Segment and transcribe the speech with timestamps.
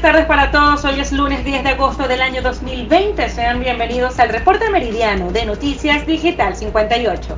[0.00, 0.84] tardes para todos.
[0.84, 3.28] Hoy es lunes 10 de agosto del año 2020.
[3.28, 7.36] Sean bienvenidos al reporte meridiano de Noticias Digital 58.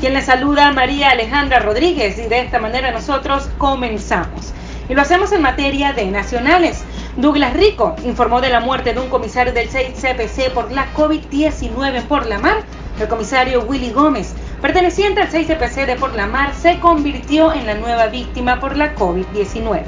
[0.00, 4.52] Quien les saluda María Alejandra Rodríguez y de esta manera nosotros comenzamos.
[4.88, 6.84] Y lo hacemos en materia de nacionales.
[7.16, 12.26] Douglas Rico informó de la muerte de un comisario del 6CPC por la COVID-19 por
[12.26, 12.62] la mar.
[13.00, 17.74] El comisario Willy Gómez, perteneciente al 6CPC de por la mar, se convirtió en la
[17.74, 19.82] nueva víctima por la COVID-19.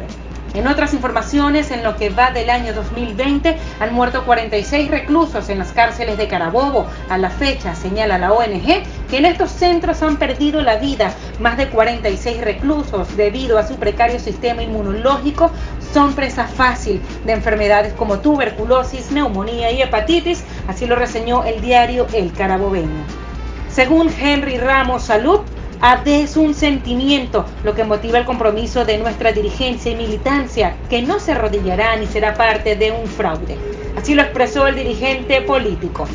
[0.54, 5.58] En otras informaciones, en lo que va del año 2020, han muerto 46 reclusos en
[5.58, 6.86] las cárceles de Carabobo.
[7.08, 11.56] A la fecha, señala la ONG, que en estos centros han perdido la vida más
[11.56, 15.50] de 46 reclusos debido a su precario sistema inmunológico.
[15.92, 22.06] Son presa fácil de enfermedades como tuberculosis, neumonía y hepatitis, así lo reseñó el diario
[22.12, 23.04] El Carabobeño.
[23.68, 25.40] Según Henry Ramos Salud,
[26.04, 31.18] es un sentimiento, lo que motiva el compromiso de nuestra dirigencia y militancia, que no
[31.18, 33.56] se arrodillará ni será parte de un fraude.
[33.96, 36.06] Así lo expresó el dirigente político.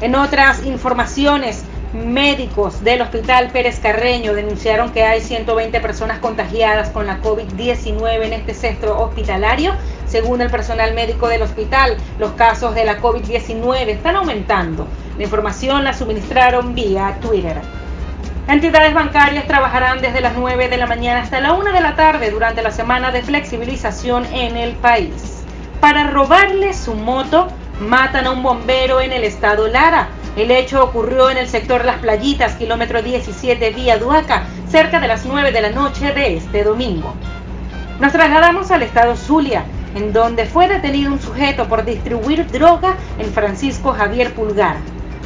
[0.00, 7.06] En otras informaciones, médicos del Hospital Pérez Carreño denunciaron que hay 120 personas contagiadas con
[7.06, 9.74] la COVID-19 en este centro hospitalario.
[10.06, 14.86] Según el personal médico del hospital, los casos de la COVID-19 están aumentando.
[15.18, 17.60] La información la suministraron vía Twitter.
[18.50, 22.32] Entidades bancarias trabajarán desde las 9 de la mañana hasta la 1 de la tarde
[22.32, 25.44] durante la semana de flexibilización en el país.
[25.78, 27.46] Para robarle su moto,
[27.78, 30.08] matan a un bombero en el estado Lara.
[30.36, 35.24] El hecho ocurrió en el sector Las Playitas, kilómetro 17 vía Duaca, cerca de las
[35.24, 37.14] 9 de la noche de este domingo.
[38.00, 39.62] Nos trasladamos al estado Zulia,
[39.94, 44.74] en donde fue detenido un sujeto por distribuir droga en Francisco Javier Pulgar.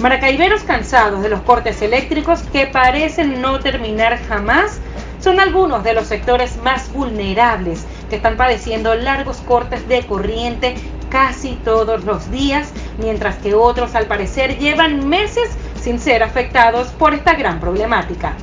[0.00, 4.80] Maracaiberos cansados de los cortes eléctricos que parecen no terminar jamás
[5.20, 10.74] son algunos de los sectores más vulnerables que están padeciendo largos cortes de corriente
[11.10, 15.48] casi todos los días, mientras que otros al parecer llevan meses
[15.80, 18.34] sin ser afectados por esta gran problemática.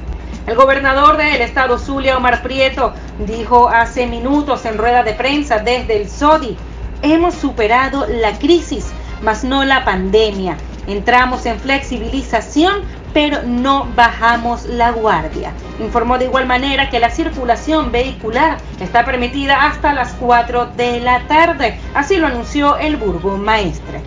[0.47, 2.93] El gobernador del estado Zulia, Omar Prieto,
[3.27, 6.57] dijo hace minutos en rueda de prensa desde el SODI,
[7.01, 8.89] hemos superado la crisis,
[9.21, 10.57] mas no la pandemia
[10.87, 12.81] Entramos en flexibilización,
[13.13, 15.53] pero no bajamos la guardia.
[15.79, 21.27] Informó de igual manera que la circulación vehicular está permitida hasta las 4 de la
[21.27, 21.77] tarde.
[21.93, 24.01] Así lo anunció el burgomaestre.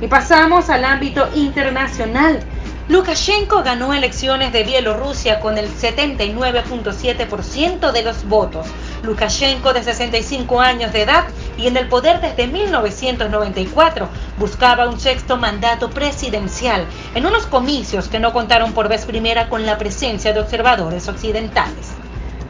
[0.00, 2.40] Y pasamos al ámbito internacional.
[2.86, 8.66] Lukashenko ganó elecciones de Bielorrusia con el 79.7% de los votos.
[9.02, 11.24] Lukashenko, de 65 años de edad
[11.56, 14.06] y en el poder desde 1994,
[14.38, 19.66] buscaba un sexto mandato presidencial en unos comicios que no contaron por vez primera con
[19.66, 21.92] la presencia de observadores occidentales.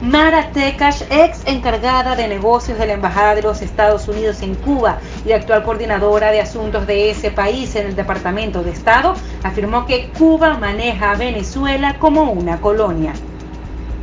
[0.00, 4.98] Mara Tekash, ex encargada de negocios de la Embajada de los Estados Unidos en Cuba
[5.24, 10.10] y actual coordinadora de asuntos de ese país en el Departamento de Estado, afirmó que
[10.18, 13.14] Cuba maneja a Venezuela como una colonia.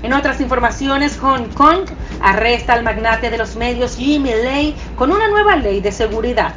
[0.01, 1.85] En otras informaciones, Hong Kong
[2.21, 6.55] arresta al magnate de los medios Jimmy Lai con una nueva ley de seguridad.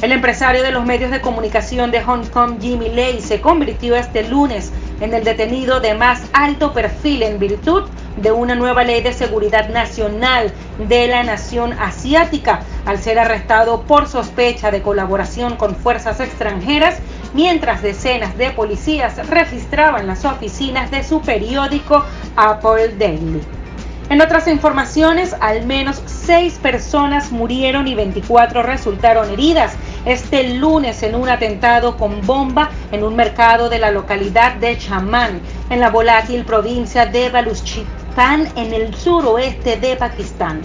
[0.00, 4.28] El empresario de los medios de comunicación de Hong Kong, Jimmy Lai, se convirtió este
[4.28, 7.82] lunes en el detenido de más alto perfil en virtud
[8.16, 10.52] de una nueva ley de seguridad nacional
[10.86, 16.98] de la nación asiática al ser arrestado por sospecha de colaboración con fuerzas extranjeras
[17.34, 22.04] mientras decenas de policías registraban las oficinas de su periódico
[22.36, 23.40] Apple Daily.
[24.10, 31.14] En otras informaciones, al menos seis personas murieron y 24 resultaron heridas este lunes en
[31.14, 36.44] un atentado con bomba en un mercado de la localidad de Chamán, en la volátil
[36.44, 40.62] provincia de Baluchistán, en el suroeste de Pakistán.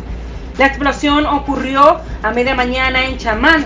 [0.57, 3.65] La explosión ocurrió a media mañana en Chamán,